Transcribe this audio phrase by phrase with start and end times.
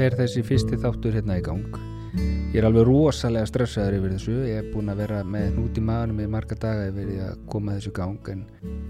[0.00, 1.74] fer þessi fyrsti þáttur hérna í gang.
[2.50, 4.36] Ég er alveg rosalega stressaður yfir þessu.
[4.48, 7.42] Ég er búin að vera með nút í maðunum í marga daga yfir því að
[7.52, 8.40] koma þessu gang en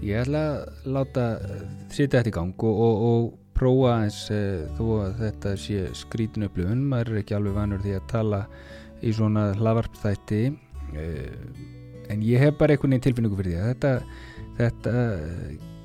[0.05, 1.25] ég ætla að láta
[1.91, 4.39] sitja þetta í gang og, og, og prófa eins e,
[4.77, 8.41] þó að þetta sé skrítin upplifun maður er ekki alveg vanur því að tala
[9.03, 11.09] í svona hlavarpþætti e,
[12.09, 13.93] en ég hef bara einhvern veginn tilfinningu fyrir því að þetta,
[14.61, 14.95] þetta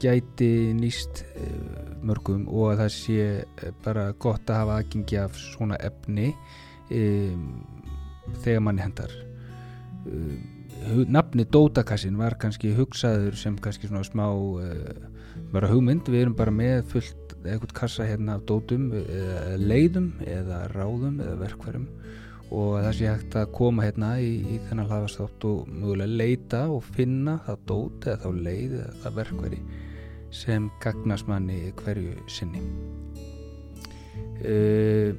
[0.02, 5.38] gæti nýst eh, mörgum og að það sé eh, bara gott að hafa aðgengi af
[5.40, 6.32] svona efni
[6.90, 7.46] um,
[8.42, 9.12] þegar manni hendar
[10.06, 10.38] um,
[11.10, 14.62] nafni Dótakassin var kannski hugsaður sem kannski svona smá uh,
[15.52, 20.64] bara hugmynd, við erum bara með fullt eitthvað kassa hérna af dótum eða leiðum eða
[20.72, 21.86] ráðum eða verkvarum
[22.54, 26.84] og það sé hægt að koma hérna í, í þennan hlaðastátt og mögulega leita og
[26.96, 29.60] finna það dót eða þá leið eða það verkvari
[30.36, 32.62] sem gagnast manni hverju sinni.
[34.36, 35.16] Uh,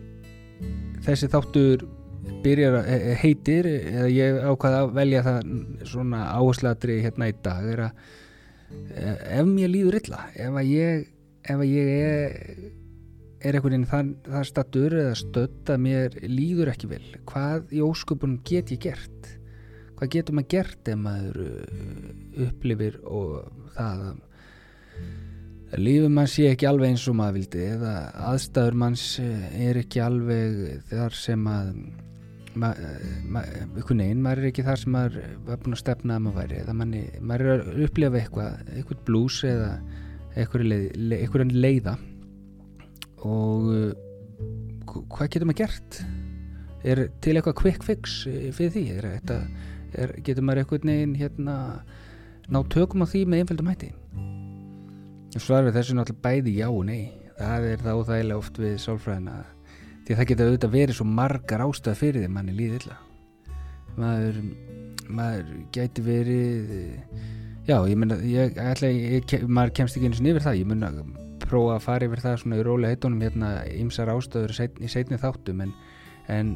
[1.05, 1.87] þessi þáttur
[2.43, 5.51] byrjar að heitir eða ég ákvaða að velja það
[5.87, 8.01] svona áhersladri hérna í dag er að
[9.37, 11.07] ef mér líður illa ef að ég,
[11.47, 12.35] ef að ég er,
[13.39, 17.83] er einhvern veginn það, það statur eða stödd að mér líður ekki vel hvað í
[17.85, 19.33] ósköpunum get ég gert?
[19.97, 21.39] Hvað getur maður gert ef maður
[22.47, 23.37] upplifir og
[23.77, 24.25] það að
[25.75, 27.93] lífum mann sé ekki alveg eins og maður vildi eða
[28.29, 30.59] aðstæður manns er ekki alveg
[30.91, 31.71] þar sem að
[32.57, 36.59] einhvern veginn, maður er ekki þar sem maður var búin að stefna að maður væri
[36.61, 39.71] eða manni, maður er að upplifa eitthvað eitthvað blús eða
[40.37, 41.97] eitthvað, leið, leiða.
[43.27, 43.69] Og
[45.13, 46.01] hvað getur maður gert?
[46.87, 48.19] Er til eitthvað quick fix
[48.55, 48.85] fyrir því?
[48.97, 49.09] Er,
[49.97, 51.57] er, getur maður eitthvað neginn hérna
[52.47, 53.93] ná tökum á því með einfjöldum hætti
[55.35, 57.01] Svarfið þessu er náttúrulega bæði já og nei.
[57.37, 59.35] Það er það óþægilega oft við sálfræðina
[60.07, 62.97] því að það geta auðvitað verið svo margar ástæð fyrir því manni líði illa.
[63.97, 64.39] Maður,
[65.19, 66.71] maður gæti verið,
[67.67, 70.59] já ég menna, ég, ég, maður kemst ekki eins og nýfir það.
[70.61, 71.01] Ég að
[71.47, 75.63] prófa að fara yfir það svona í rólega heitunum hérna ymsar ástöður í setni þáttum
[75.65, 75.73] en,
[76.33, 76.55] en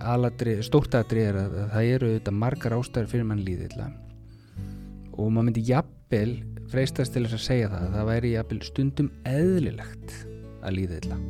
[0.00, 3.90] aladri, stórtadri er að, að það eru auðvitað margar ástæður fyrir manni líði illa
[5.12, 6.30] og maður myndi jafnvel
[6.72, 8.32] freistast til þess að segja það það væri
[8.66, 10.16] stundum eðlilegt
[10.62, 11.20] að líða illa.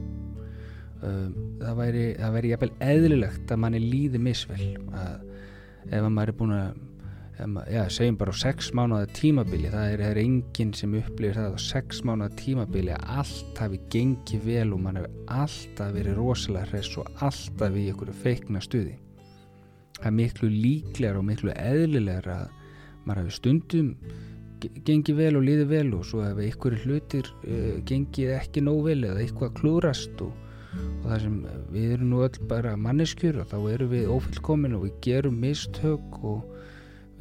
[1.03, 4.63] Um, það væri, það væri eðlilegt að manni líði misvel
[4.95, 5.29] að
[5.91, 6.81] ef maður er búin að
[7.73, 11.61] já, segjum bara á sex mánuða tímabili það er, er enginn sem upplifir það á
[11.65, 16.99] sex mánuða tímabili að allt hafi gengið vel og mann hefur alltaf verið rosalega hress
[17.01, 18.99] og alltaf í einhverju feikna stuði.
[19.99, 22.45] Það er miklu líklegar og miklu eðlilegar að
[23.07, 23.91] maður hefur stundum
[24.87, 29.00] gengið vel og líðið vel og svo ef einhverju hlutir uh, gengið ekki nóg vel
[29.09, 30.33] eða eitthvað klúrast og,
[31.03, 31.39] og það sem
[31.75, 36.19] við erum nú öll bara manneskjur og þá erum við ófyllkomin og við gerum mistök
[36.23, 36.49] og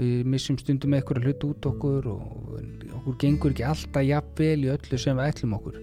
[0.02, 2.60] við missum stundum einhverju hlut út okkur og
[3.02, 5.80] okkur gengur ekki alltaf jafnvel í öllu sem við ætlum okkur.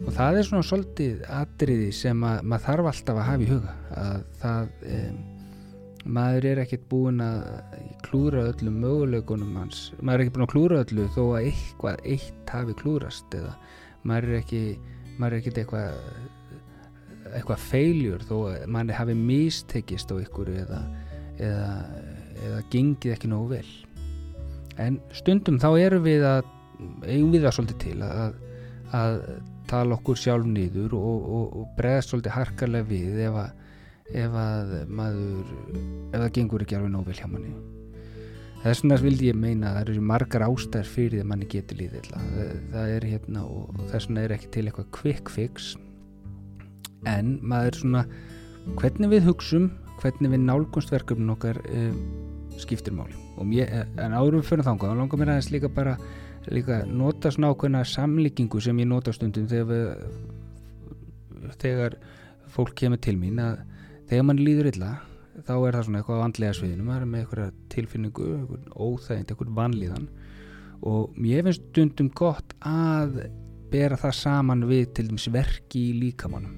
[0.00, 3.74] Og það er svona svolítið atriði sem að, maður þarf alltaf að hafa í huga
[4.00, 5.18] að það um,
[6.04, 7.42] maður er ekkert búin að
[8.06, 9.90] klúra öllum möguleikunum hans.
[10.00, 13.54] Maður er ekki búin að klúra öllu þó að eitthvað eitt hafi klúrast eða
[14.08, 14.62] maður er ekki
[15.18, 15.98] maður er ekkert eitthvað
[17.30, 20.80] eitthvað feiljur þó að maður hafi mistekist á ykkur eða,
[21.38, 21.68] eða,
[22.46, 23.70] eða gengið ekki nógu vel.
[24.80, 26.42] En stundum þá erum við að
[27.04, 28.36] eigum við það svolítið til að,
[28.96, 29.18] að
[29.70, 33.59] tala okkur sjálf nýður og, og, og bregðast svolítið harkarlega við ef að
[34.16, 35.52] ef að maður
[36.10, 37.52] ef það gengur ekki alveg nóg vel hjá manni.
[38.60, 41.78] Þess vegna vildi ég meina að það eru margar ástæðar fyrir því að manni getur
[41.80, 42.40] líðið það,
[42.74, 45.70] það er hérna og þess vegna er ekki til eitthvað quick fix.
[47.08, 48.02] En maður svona
[48.76, 51.96] hvernig við hugsum hvernig við nálgunstverkefnum okkar um,
[52.60, 53.16] skiptir máli.
[53.40, 55.96] Mér, en árum fyrir þángu þá langar mér aðeins líka bara
[56.52, 61.96] líka nota svona ákveðna samlíkingu sem ég nota stundum þegar við, þegar
[62.52, 63.60] fólk kemur til mín að
[64.10, 64.90] þegar mann líður illa
[65.46, 69.30] þá er það svona eitthvað á andlega sviðinu maður er með eitthvað tilfinningu, eitthvað óþægind
[69.32, 70.08] eitthvað vanlíðan.
[70.90, 73.20] Og mér finnst stundum gott að
[73.70, 76.56] bera það saman við til dæmis verki í líkamannum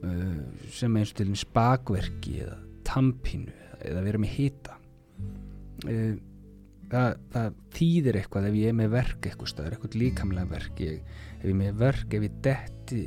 [0.00, 0.40] uh,
[0.72, 2.56] sem eins og til dæmis bakverki eða
[2.86, 3.52] tampinu
[3.84, 4.78] eða vera með hita.
[5.84, 6.16] Uh,
[6.90, 11.18] það, það þýðir eitthvað ef ég er með verk eitthvað staður, eitthvað líkamlega verk ég,
[11.38, 13.02] ef ég er með verk, ef ég detti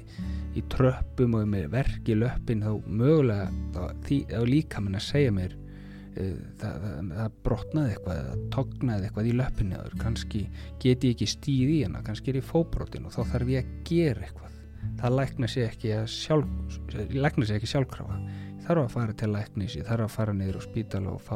[0.60, 5.00] í tröppum og er með verk í löppin þá mögulega þá, því, þá líka mann
[5.00, 10.44] að segja mér uh, það, það, það brotnaði eitthvað það tognaði eitthvað í löppinni kannski
[10.84, 13.82] get ég ekki stíð í hana kannski er ég fóbrotin og þá þarf ég að
[13.90, 14.56] gera eitthvað.
[15.00, 16.78] Það lækna sér ekki sjálf,
[17.12, 18.16] lækna sér ekki sjálfkrafa.
[18.64, 21.36] Þarf að fara til læknis ég þarf að fara niður á spítal og fá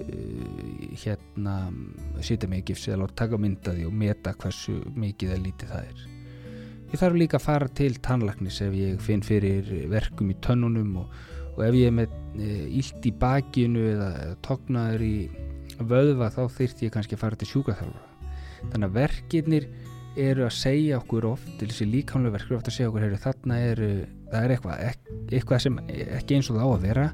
[0.00, 1.56] uh, hérna
[2.24, 6.08] sýta mig ekki fsel og taka myndaði og meta hversu mikið eða lítið það er.
[6.92, 11.14] Ég þarf líka að fara til tannlæknis ef ég finn fyrir verkum í tönnunum og,
[11.54, 12.18] og ef ég er með
[12.68, 14.10] ílt e, í bakinu eða
[14.44, 15.16] tóknaður í
[15.80, 18.12] vöðva þá þyrft ég kannski að fara til sjúkaþjálfara
[18.70, 19.68] þannig að verkirnir
[20.20, 23.58] eru að segja okkur oft til þessi líkamlega verkir ofta að segja okkur heyru, þarna
[23.64, 23.82] er,
[24.28, 24.82] það er eitthvað,
[25.32, 27.06] eitthvað sem ekki eins og það á að vera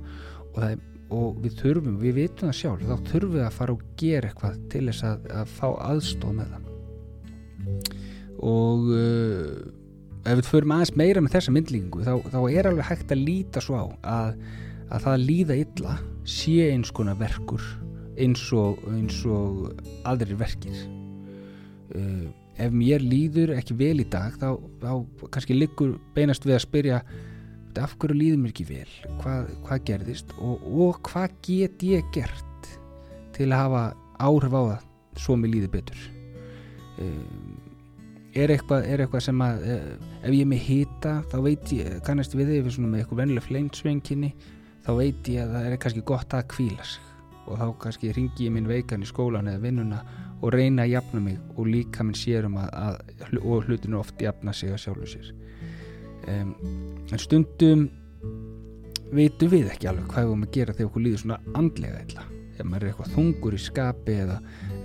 [0.49, 0.81] og, er,
[1.15, 4.61] og við þurfum, við vitum það sjálf þá þurfum við að fara og gera eitthvað
[4.73, 6.65] til þess að, að fá aðstóð með það.
[8.49, 9.53] Og uh,
[10.29, 13.63] ef við förum aðeins meira með þessa myndlíkingu þá, þá er alveg hægt að líta
[13.65, 13.87] svo á
[14.19, 14.43] að,
[14.89, 15.95] að það að líða illa
[16.29, 17.65] sé eins konar verkur
[18.19, 19.69] eins og, eins og
[20.09, 20.85] aðrir verkir.
[21.95, 22.29] Uh,
[22.59, 24.51] ef mér líður ekki vel í dag þá,
[24.83, 24.93] þá
[25.33, 27.03] kannski liggur beinast við að spyrja
[27.83, 28.91] af hverju líður mér ekki vel?
[29.23, 30.35] Hvað, hvað gerðist?
[30.43, 32.69] Og, og hvað get ég gert
[33.37, 33.83] til að hafa
[34.19, 34.85] áhrif á það
[35.23, 36.05] svo mér líður betur?
[36.99, 37.59] Um,
[38.35, 39.91] er, eitthvað, er eitthvað sem að eh,
[40.23, 43.03] ef ég er með hýta þá veit ég kannast við því ef ég er með
[43.03, 44.33] eitthvað vennileg fleinsvenginni
[44.87, 47.05] þá veit ég að það er kannski gott að kvíla sig.
[47.49, 50.03] Og þá kannski ringi ég minn veikan í skólan eða vinnuna
[50.39, 54.55] og reyna að jafna mig og líka minn sérum að, að og hlutinu oft jafna
[54.55, 55.31] sig að sjálfu sér
[56.33, 56.55] um,
[57.09, 57.87] en stundum
[59.15, 62.27] veitum við ekki alveg hvað við erum að gera þegar okkur líður svona andlega eða
[62.59, 64.39] ef maður er eitthvað þungur í skapi eða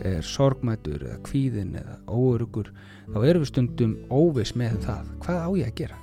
[0.06, 2.70] er sorgmætur eða kvíðin eða óörugur
[3.10, 5.12] þá erum við stundum óvis með það.
[5.26, 6.00] Hvað á ég að gera?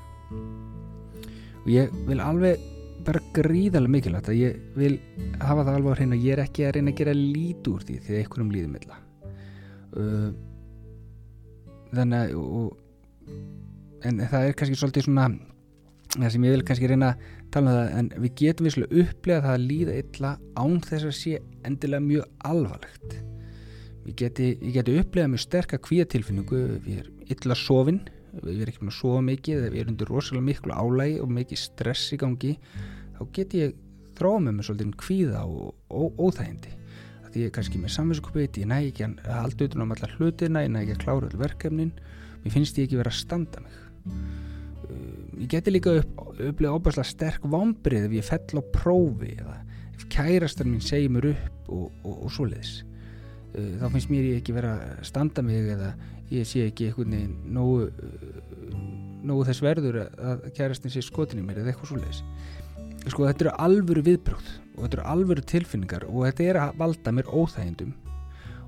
[1.60, 2.66] Og ég vil alveg
[3.06, 4.94] bara gríðarlega mikilvægt að ég vil
[5.40, 7.86] hafa það alveg á hrein og ég er ekki að reyna að gera lít úr
[7.86, 8.98] því að einhverjum líður milla
[9.96, 10.28] uh,
[11.94, 12.74] þannig að og,
[14.08, 15.26] en það er kannski svolítið svona
[16.16, 19.44] það sem ég vil kannski reyna að tala um það en við getum visslega upplegað
[19.46, 21.34] það að líða illa án þess að sé
[21.66, 23.18] endilega mjög alvarlegt.
[24.18, 28.00] Geti, ég geti upplegað mjög sterk að kvíatilfinningu við erum illa sofinn
[28.40, 31.60] við erum ekki með að sofa mikið við erum undir rosalega miklu álægi og mikið
[31.60, 32.52] stress í gangi
[33.18, 33.78] þá get ég
[34.18, 36.76] þróa með mig svolítið kvíða og óþægindi.
[37.30, 40.16] Því ég er kannski með samvinskuppið ég næ ekki að halda utan á um allar
[40.18, 41.92] hlutina ég næ ekki að klára all verkefnin
[42.42, 43.89] mér finnst ég ekki verið að standa mig
[45.40, 49.56] ég geti líka upp, upplega óbærslega sterk vombrið ef ég fell á prófi eða
[49.96, 52.80] ef kærastar mín segir mér upp og, og, og svoleiðis.
[53.54, 55.92] Uh, þá finnst mér ég ekki verið að standa mig eða
[56.30, 57.14] ég sé ekki eitthvað
[57.50, 58.82] nógu, uh,
[59.26, 62.22] nógu þess verður að kærastin sé skotin í mér eða eitthvað svoleiðis.
[63.08, 67.16] Sko þetta eru alvöru viðbrúð og þetta eru alvöru tilfinningar og þetta er að valda
[67.16, 67.96] mér óþægindum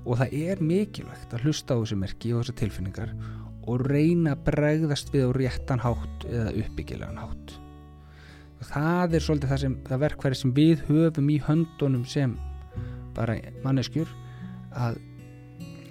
[0.03, 3.13] og það er mikilvægt að hlusta á þessu merki og þessu tilfinningar
[3.67, 7.55] og reyna að bregðast við á réttan hátt eða uppbyggilegan hátt.
[8.59, 12.37] Og það er svolítið það, sem, það verkværi sem við höfum í höndunum sem
[13.13, 14.09] bara manneskjur
[14.73, 14.99] að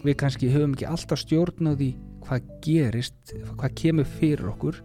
[0.02, 1.90] við kannski höfum ekki alltaf stjórn á því
[2.22, 4.78] hvað gerist, hvað kemur fyrir okkur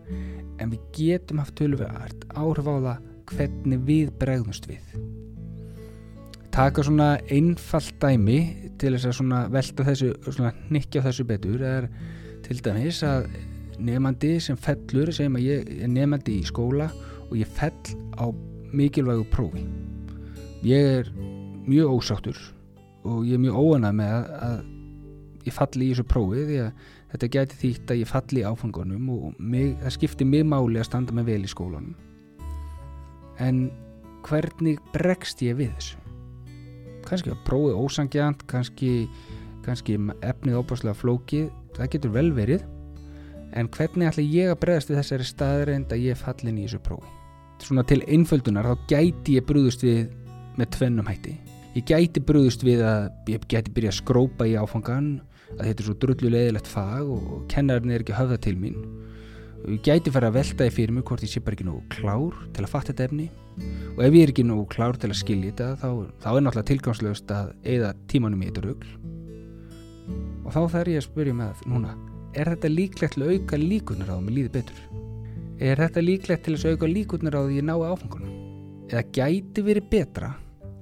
[0.57, 4.83] en við getum haft tölvöld áhrif á það hvernig við bregðumst við.
[6.53, 8.39] Taka svona einfalt dæmi
[8.81, 10.13] til þess að velta þessu
[10.73, 11.89] nikja þessu betur er
[12.47, 13.27] til dæmis að
[13.83, 16.87] nefandi sem fellur, segjum að ég er nefandi í skóla
[17.27, 18.31] og ég fell á
[18.71, 19.65] mikilvægu prófi.
[20.65, 21.11] Ég er
[21.67, 22.39] mjög ósáttur
[23.07, 26.87] og ég er mjög óanað með að, að ég falli í þessu prófi því að
[27.11, 30.89] þetta gæti þýtt að ég falli í áfangunum og mig, það skiptir mig máli að
[30.89, 31.95] standa mig vel í skólanum.
[33.43, 33.67] En
[34.25, 36.03] hvernig bregst ég við þessu?
[37.07, 38.91] Kannski að prófið ósangjant kannski,
[39.63, 41.47] kannski efnið óbáslega flókið
[41.77, 42.65] það getur vel verið.
[43.57, 47.13] En hvernig ætla ég að bregðast við þessari staðreind að ég fallin í þessu prófi?
[47.63, 50.11] Svona til einföldunar þá gæti ég brúðust við
[50.59, 51.37] með tvennum hætti.
[51.77, 55.09] Ég gæti brúðust við að ég gæti byrja að skrópa í áfangan
[55.55, 58.77] að þetta er svo drullulegilegt fag og kennarinn er ekki höfða til mín.
[59.67, 62.35] Ég gæti fara að velta því fyrir mig hvort ég sé bara ekki nógu klár
[62.55, 63.27] til að fatta þetta efni.
[63.95, 65.89] Og ef ég er ekki nógu klár til að skilja þetta þá,
[66.21, 68.85] þá er náttúrulega tilgangslöst að eða tímanum í þetta rugg
[70.47, 71.93] og þá þarf ég að spyrja með núna
[72.37, 74.81] er þetta líklegt til að auka líkunar á að mér líði betur?
[75.57, 78.35] Er þetta líklegt til að auka líkunar á því ég nái áfangunum?
[78.87, 80.33] Eða gæti verið betra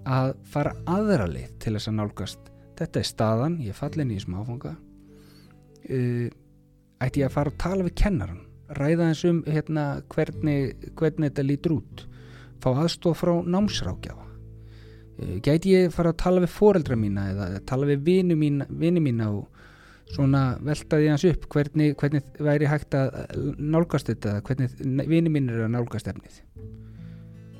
[0.05, 4.35] að fara aðra leið til þess að nálgast þetta er staðan, ég fallin í þessum
[4.41, 4.73] áfanga.
[5.85, 8.43] Ætti ég að fara og tala við kennaran
[8.73, 12.05] ræða eins um hérna, hvernig, hvernig þetta lítur út?
[12.63, 14.34] Fá aðstof frá námsrákjafa eh,
[15.17, 19.45] gæti ég fara að tala við foreldra mína eða tala við vini mína, mína og
[20.13, 23.15] svona veltaði hans upp hvernig, hvernig væri hægt að
[23.57, 24.75] nálgast þetta hvernig
[25.09, 26.41] vini mín er að nálgast efnið.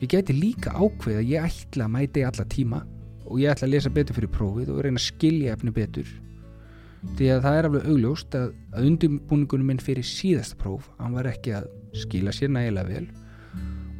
[0.04, 2.84] Ég geti líka ákveð að ég ætla að mæta í alla tíma
[3.26, 6.10] og ég ætla að lesa betur fyrir prófið og reyna að skilja efni betur.
[7.16, 11.30] Því að það er alveg augljóst að, að undirbúningunum minn fyrir síðasta próf hann var
[11.30, 13.08] ekki að skila sér nægilega vel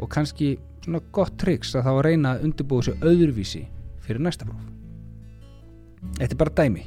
[0.02, 0.56] og kannski
[0.86, 3.64] svona gott triks að þá að reyna að undirbúa sér öðruvísi
[4.06, 4.68] fyrir næsta próf.
[6.20, 6.86] Þetta er bara dæmi.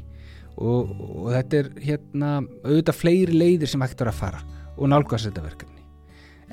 [0.59, 2.31] Og, og þetta er hérna
[2.65, 4.41] auðvitað fleiri leiðir sem hægt er að fara
[4.75, 5.85] og nálgast þetta verkefni.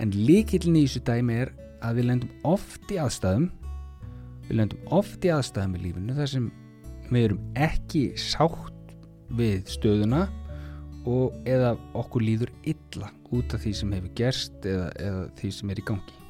[0.02, 1.54] En líkillin í þessu dæmi er
[1.86, 3.50] að við lendum oft í aðstæðum
[4.46, 6.50] við lendum oft í aðstæðum í lífinu þar sem
[7.10, 8.94] við erum ekki sátt
[9.36, 10.26] við stöðuna
[11.10, 15.74] og eða okkur líður illa út af því sem hefur gerst eða, eða því sem
[15.74, 16.25] er í gangi.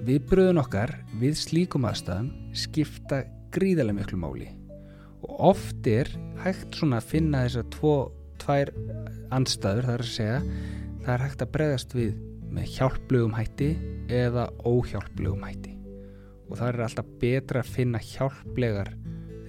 [0.00, 3.20] Viðbröðun okkar við slíkum aðstæðum skipta
[3.52, 4.48] gríðarlega miklu máli.
[5.20, 6.08] Og oft er
[6.40, 7.94] hægt svona að finna þessar tvo,
[8.40, 8.72] tvær
[9.36, 10.38] andstæður, það er að segja
[11.04, 12.14] það er hægt að bregðast við
[12.50, 13.68] með hjálplegum hætti
[14.22, 15.76] eða óhjálplegum hætti.
[16.48, 18.94] Og það er alltaf betra að finna hjálplegar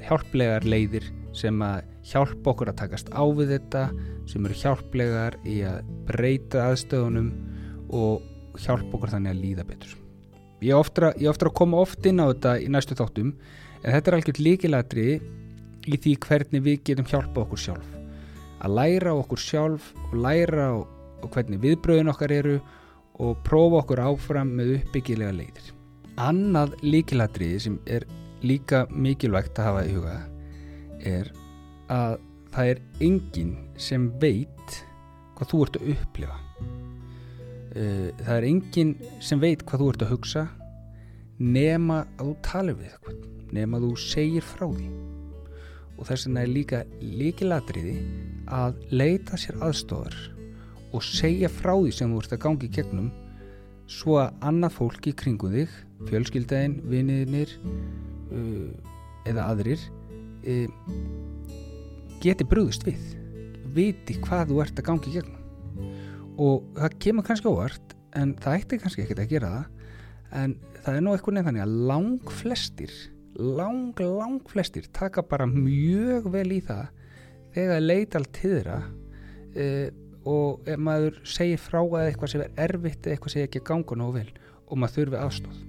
[0.05, 3.87] hjálplegar leiðir sem að hjálpa okkur að takast á við þetta
[4.29, 7.33] sem eru hjálplegar í að breyta aðstöðunum
[7.95, 10.00] og hjálpa okkur þannig að líða betur
[10.61, 13.33] ég ofta að koma oft inn á þetta í næstu þáttum
[13.81, 15.07] en þetta er algjört líkilatri
[15.89, 17.87] í því hvernig við getum hjálpa okkur sjálf.
[18.61, 22.59] Að læra okkur sjálf og læra og hvernig viðbröðin okkar eru
[23.21, 25.71] og prófa okkur áfram með uppbyggilega leiðir.
[26.21, 28.05] Annað líkilatriði sem er
[28.45, 30.15] líka mikilvægt að hafa í huga
[31.09, 31.33] er
[31.89, 32.19] að
[32.53, 34.79] það er enginn sem veit
[35.37, 36.39] hvað þú ert að upplifa
[37.71, 40.41] það er enginn sem veit hvað þú ert að hugsa
[41.41, 43.21] nema að þú talir við eitthvað
[43.55, 44.89] nema að þú segir frá því.
[45.97, 47.95] Og þess vegna er líka líkilatriði
[48.51, 50.15] að leita sér aðstofar
[50.91, 53.09] og segja frá því sem þú ert að gangi gegnum
[53.91, 55.73] svo að annað fólki kringu þig
[56.09, 57.51] fjölskyldaðin, viniðinir
[58.31, 58.69] uh,
[59.29, 59.83] eða aðrir
[60.47, 60.67] uh,
[62.23, 63.03] geti brúðist við
[63.75, 65.40] viti hvað þú ert að gangi gegnum
[66.41, 69.87] og það kemur kannski óvart en það ætti kannski ekkert að gera það.
[70.41, 72.93] En það er nú eitthvað nefn þannig að lang flestir
[73.35, 76.87] lang, lang flestir taka bara mjög vel í það
[77.55, 79.87] þegar leita allt til þeirra uh,
[80.31, 83.97] og ef maður segir frá að eitthvað sem er erfitt eða eitthvað sem ekki ganga
[83.97, 84.29] nógu vel
[84.67, 85.61] og maður þurfi aðstóð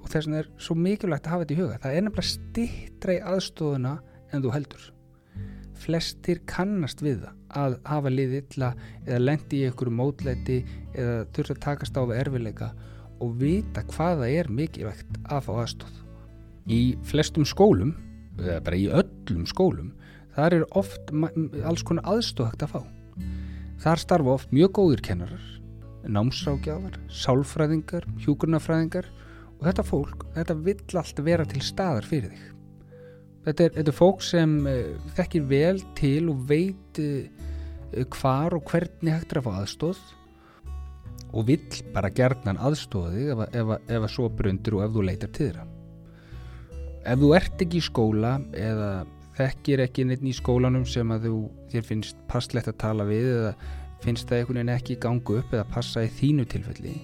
[0.00, 1.78] og þess vegna er svo mikilvægt að hafa þetta í huga.
[1.82, 3.94] Það er nefnilega stittra í aðstóðuna
[4.32, 4.84] en þú heldur
[5.80, 8.72] flestir kannast við að hafa liðið illa
[9.06, 10.58] eða lendi í einhverju mótleiti
[10.94, 12.70] eða þurfa að takast á við erfileika
[13.22, 16.00] og vita hvaða er mikilvægt að fá aðstóð.
[16.66, 17.94] Í flestum skólum,
[18.40, 19.92] eða bara í öllum skólum,
[20.36, 21.12] þar er oft
[21.64, 22.80] alls konar aðstóðagt að fá.
[23.84, 25.46] Þar starfa oft mjög góðir kennarar,
[26.08, 29.08] námsrákjafar, sálfræðingar, hjúkurnafræðingar
[29.56, 32.55] og þetta fólk, þetta vill allt vera til staðar fyrir þig.
[33.46, 38.66] Þetta er, þetta er fólk sem uh, þekkir vel til og veit uh, hvar og
[38.66, 40.00] hvernig hægt er að fá aðstóð
[41.36, 45.66] og vill bara gerðnan aðstóði ef, að svo brundur og ef þú leitar til þeirra.
[47.06, 48.90] Ef þú ert ekki í skóla eða
[49.36, 51.40] þekkir ekki neitt í skólanum sem að þú,
[51.72, 53.52] þér finnst passlegt að tala við eða
[54.04, 56.94] finnst það einhvern veginn ekki gangu upp eða passa í þínu tilfelli,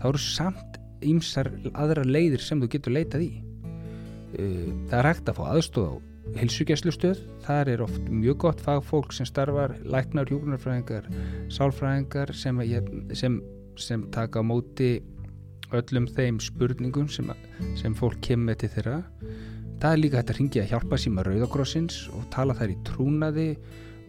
[0.00, 3.32] þá eru samt ýmsar aðra leiðir sem þú getur leitað í.
[4.36, 5.94] Eh, það er hægt að fá aðstóð á
[6.36, 11.06] hilsugjæslustöð, þar er oft mjög gott fagfólk sem starfar læknar, hjúgrunarfræðingar,
[11.48, 12.60] sálfræðingar sem,
[13.16, 13.38] sem,
[13.80, 14.98] sem taka á móti
[15.72, 17.30] öllum þeim spurningum sem,
[17.80, 18.98] sem fólk kemur til þeirra.
[19.80, 23.48] Það er líka hægt að ringja að hjálpa síma Rauðakrossins og tala þær í trúnaði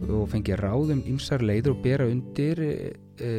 [0.08, 2.74] og fengja ráðum ymsar leiður og bera undir e,
[3.20, 3.32] e,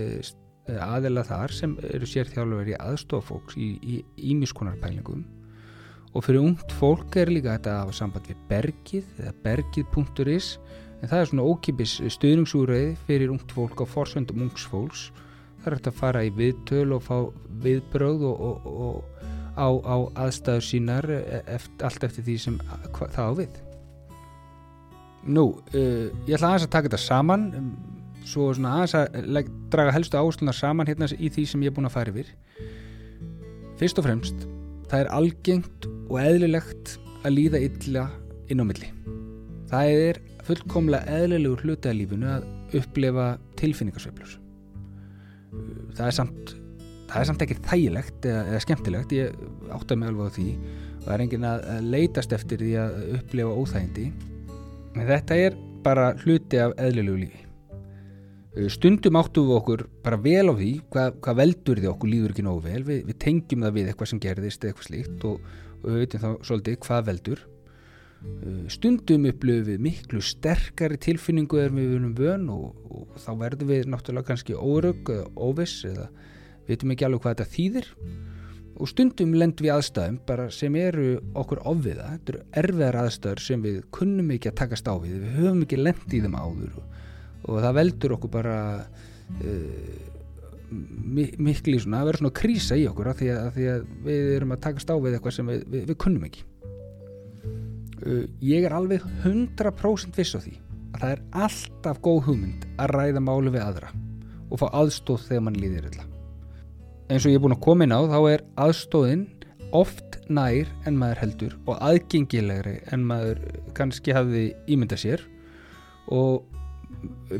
[0.82, 5.26] aðela þar sem eru sérþjálfur í aðstofóks í ímiskonarpælingum
[6.12, 10.50] og fyrir ungt fólk er líka þetta að hafa samband við bergið eða bergið.is
[11.01, 15.08] en það er svona ókipis stuðningsúröði fyrir ungt fólk á forsvöndum ungs fólks.
[15.62, 17.15] Það er hægt að fara í viðtöl og fá
[17.63, 22.62] viðbröð og, og, og á, á aðstæður sínar eftir, allt eftir því sem
[23.00, 23.60] það á við.
[25.32, 27.51] Nú, uh, ég ætla aðeins að taka þetta saman.
[27.58, 27.74] Um,
[28.25, 31.89] svo svona aðeins að draga helstu áslunar saman hérna í því sem ég er búin
[31.89, 32.34] að fara yfir.
[33.82, 34.50] Fyrst og fremst
[34.91, 38.05] það er algengt og eðlilegt að líða illa
[38.51, 38.89] inn á milli.
[39.71, 42.48] Það er fullkomlega eðlilegur hluti að lífunu að
[42.81, 43.27] upplefa
[43.62, 44.33] tilfinningarsveiflur.
[45.95, 46.53] Það er samt,
[47.12, 51.05] það er samt ekki þægilegt eða, eða skemmtilegt, ég átta mig alveg á því og
[51.05, 54.10] það er engin að leitast eftir því að upplefa óþægindi.
[54.98, 55.55] En þetta er
[55.86, 57.40] bara hluti af eðlilegu lífi
[58.51, 62.43] stundum áttum við okkur bara vel á því hvað, hvað veldur því okkur líður ekki
[62.43, 62.81] nógu vel.
[62.84, 65.46] Við, við tengjum það við eitthvað sem gerðist eitthvað slíkt og,
[65.79, 67.46] og við veitum þá svolítið hvað veldur.
[68.22, 73.72] Uh, stundum upplöfum við miklu sterkari tilfinningu þegar við erum vön og, og þá verðum
[73.72, 77.89] við náttúrulega kannski órögg eða óviss eða við veitum ekki alveg hvað þetta þýðir.
[78.81, 81.08] Og stundum lendum við aðstæðum bara sem eru
[81.39, 82.12] okkur ofviða.
[82.17, 85.22] Þetta eru erfiðar aðstæður sem við kunnum ekki að takast á við.
[85.24, 87.01] Við höfum ekki lendið í þeim áður og
[87.48, 90.10] og það veldur okkur bara uh,
[90.71, 94.63] miklu svona, það verður svona krísa í okkur af því, því að við erum að
[94.67, 96.45] takast á við eitthvað sem við, við, við kunnum ekki.
[98.01, 100.55] Uh, ég er alveg 100% viss á því
[100.91, 103.91] að það er alltaf góð hugmynd að ræða málu við aðra
[104.51, 106.07] og fá aðstóð þegar mann líðir illa.
[107.12, 109.27] Eins og ég er búin að koma inn á þá er aðstóðin
[109.75, 113.41] oft nær en maður heldur og aðgengilegri en maður
[113.75, 115.24] kannski hafi ímyndað sér.
[116.12, 116.43] Og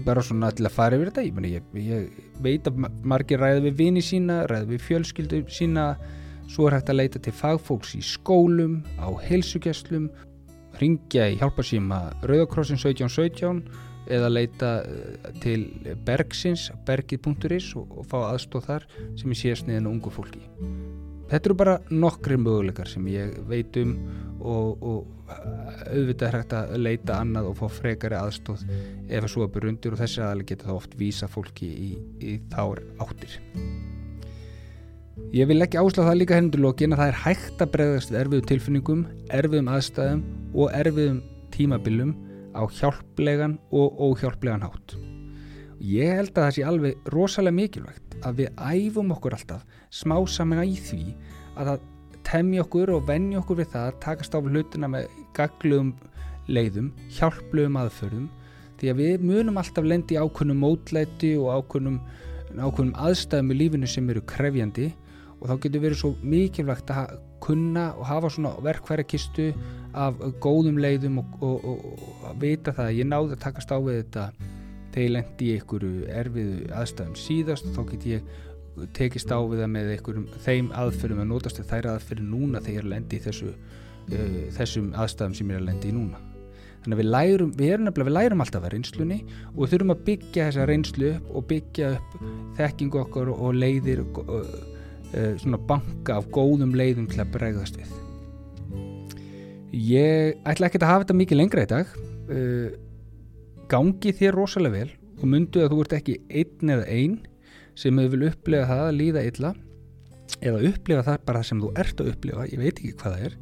[0.06, 1.28] bara svona til að fara yfir þetta.
[1.28, 5.94] Ég, meni, ég, ég veit að margir ræði við vini sína, ræði við fjölskyldu sína.
[6.52, 10.10] Svo er hægt að leita til fagfólks í skólum, á heilsugjastlum
[10.82, 13.64] ringja í hjálparsýma Rauðakrossin 1717
[14.12, 15.68] eða leita eh, til
[16.08, 18.90] Bergsins, bergið.is og, og fá aðstóð þar
[19.20, 20.44] sem ég sé sniðinu ungu fólki
[21.32, 23.96] þetta eru bara nokkri möguleikar sem ég veit um
[24.42, 29.46] og, og auðvitað er hægt að leita annað og fá frekari aðstóð ef það svo
[29.46, 33.38] er burundir og þessi aðalega geta þá oft vísa fólki í, í þár áttir.
[35.32, 38.50] Ég vil ekki áslá það líka hendur lókin að það er hægt að bregðast erfiðum
[38.50, 39.06] tilfinningum
[39.38, 41.22] erfiðum aðstæðum og erfiðum
[41.54, 42.18] tímabilum
[42.58, 44.98] á hjálplegan og óhjálplegan hátt
[45.82, 50.64] ég held að það sé alveg rosalega mikilvægt að við æfum okkur alltaf smá saman
[50.66, 51.02] í því
[51.56, 51.88] að það
[52.28, 55.96] temja okkur og venja okkur við það að takast á hlutina með gagluðum
[56.52, 58.30] leiðum, hjálpluðum aðförðum
[58.82, 62.00] því að við munum alltaf lendi í ákveðnum mótlæti og ákveðnum,
[62.58, 64.88] ákveðnum aðstæðum í lífinu sem eru krefjandi.
[65.42, 69.52] Og þá getur verið svo mikilvægt að kunna og hafa svona verkværakistu
[69.98, 73.78] af góðum leiðum og, og, og, og vita það að ég náði að takast á
[73.82, 74.26] við þetta
[75.00, 78.34] ég lendi í einhverju erfiðu aðstæðum síðast og þá get ég
[78.96, 82.92] tekist á við það með einhverjum þeim aðferðum að notast þær aðferðum núna þegar ég
[82.96, 86.22] lendi í þessu, uh, þessum aðstæðum sem ég er að lendi í núna.
[86.82, 89.18] Þannig að við lærum, við erum nefnilega, við lærum alltaf að reynslunni
[89.52, 92.16] og þurfum að byggja þessa reynslu upp og byggja upp
[92.58, 97.92] þekkingu okkar og leiðir uh, uh, svona banka af góðum leiðum til að bregðast við.
[99.72, 102.72] Ég ætla ekki að hafa þetta mikið lengra í dag uh,
[103.72, 107.20] gangi þér rosalega vel og myndu að þú ert ekki einn eða einn
[107.78, 109.54] sem hefur vil upplega það að líða illa
[110.42, 113.38] eða upplega það bara sem þú ert að upplega, ég veit ekki hvað það er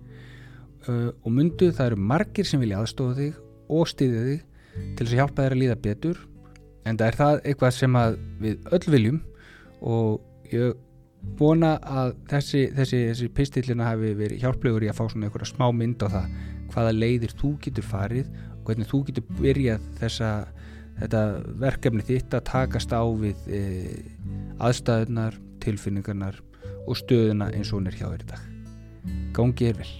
[0.89, 3.39] uh, og myndu það eru margir sem vilja aðstofa þig
[3.69, 4.45] og stýðja þig
[4.97, 6.21] til þess að hjálpa þér að líða betur
[6.87, 7.97] en það er það eitthvað sem
[8.43, 9.19] við öll viljum
[9.79, 10.77] og ég
[11.39, 15.67] vona að þessi, þessi, þessi pistillina hafi verið hjálplegur í að fá svona einhverja smá
[15.75, 16.29] mynd á það
[16.73, 18.29] hvaða leiðir þú getur farið
[18.67, 20.29] hvernig þú getur byrjað þessa,
[20.99, 21.23] þetta
[21.63, 23.63] verkefni þitt að takast á við e,
[24.59, 26.39] aðstæðunar, tilfinningarnar
[26.85, 28.45] og stöðuna eins og hún er hjá þér í dag.
[29.37, 29.91] Gangi er vel.